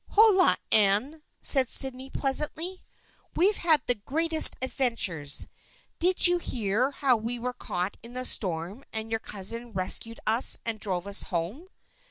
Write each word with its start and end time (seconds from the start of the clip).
"Holloa, 0.15 0.57
Anne!" 0.71 1.21
said 1.41 1.69
Sydney 1.69 2.09
pleasantly." 2.09 2.83
We've 3.35 3.57
had 3.57 3.83
the 3.85 3.93
greatest 3.93 4.55
adventures. 4.59 5.47
Did 5.99 6.25
you 6.25 6.39
hear 6.39 6.89
how 6.89 7.15
we 7.17 7.37
were 7.37 7.53
caught 7.53 7.97
in 8.01 8.13
the 8.13 8.25
storm 8.25 8.83
and 8.91 9.11
your 9.11 9.19
cousin 9.19 9.73
rescued 9.73 10.19
us 10.25 10.59
and 10.65 10.79
drove 10.79 11.05
us 11.05 11.21
home 11.21 11.67